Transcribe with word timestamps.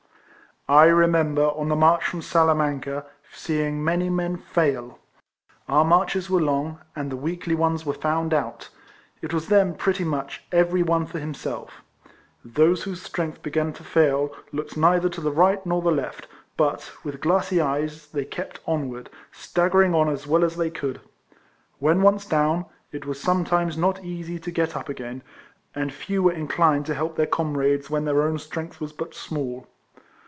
I 0.69 0.85
remember 0.85 1.41
on 1.47 1.67
the 1.67 1.75
march 1.75 2.05
from 2.05 2.21
Salamanca 2.21 3.05
seeing 3.33 3.83
many 3.83 4.09
men 4.09 4.37
fail. 4.37 4.99
Our 5.67 5.83
marches 5.83 6.29
were 6.29 6.39
long, 6.39 6.79
and 6.95 7.11
the 7.11 7.17
weakly 7.17 7.55
ones 7.55 7.85
were 7.85 7.93
found 7.95 8.33
out. 8.33 8.69
It 9.21 9.33
was 9.33 9.49
then 9.49 9.75
pretty 9.75 10.05
much 10.05 10.43
"every 10.49 10.81
one 10.81 11.07
for 11.07 11.19
himself;" 11.19 11.81
those 12.45 12.83
whose 12.83 13.01
strength 13.01 13.41
began 13.41 13.73
to 13.73 13.83
fail 13.83 14.33
looked 14.53 14.77
neither 14.77 15.09
to 15.09 15.19
the 15.19 15.31
right 15.31 15.65
nor 15.65 15.81
the 15.81 15.91
left, 15.91 16.27
but, 16.55 16.89
with 17.03 17.19
glassy 17.19 17.59
eyes, 17.59 18.07
they 18.07 18.23
kept 18.23 18.61
onward, 18.65 19.09
stagger 19.33 19.81
ing 19.81 19.93
on 19.93 20.07
as 20.07 20.25
well 20.25 20.45
as 20.45 20.55
they 20.55 20.69
could. 20.69 21.01
When 21.79 22.01
once 22.01 22.25
down, 22.25 22.65
it 22.93 23.05
was 23.05 23.19
sometimes 23.19 23.77
not 23.77 24.05
easy 24.05 24.39
to 24.39 24.51
get 24.51 24.77
up 24.77 24.87
again, 24.87 25.21
and 25.75 25.91
few 25.91 26.23
were 26.23 26.31
inclined 26.31 26.85
to 26.85 26.93
help 26.95 27.17
their 27.17 27.25
comrades 27.27 27.89
when 27.89 28.05
their 28.05 28.21
own 28.21 28.39
strength 28.39 28.79
was 28.79 28.93
but 28.93 29.13
small. 29.13 29.67